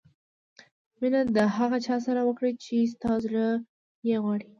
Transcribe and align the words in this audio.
مینه 0.99 1.21
د 1.37 1.39
هغه 1.57 1.77
چا 1.85 1.95
سره 2.05 2.21
وکړه 2.25 2.49
چې 2.63 2.75
ستا 2.93 3.11
زړه 3.25 3.45
یې 4.07 4.15
غواړي. 4.23 4.47